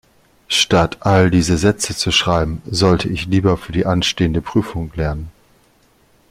Statt 0.47 0.97
all 1.01 1.29
diese 1.29 1.57
Sätze 1.59 1.95
zu 1.95 2.09
schreiben, 2.11 2.63
sollte 2.65 3.07
ich 3.07 3.27
lieber 3.27 3.55
für 3.55 3.71
die 3.71 3.85
anstehende 3.85 4.41
Prüfung 4.41 4.91
lernen. 4.95 5.29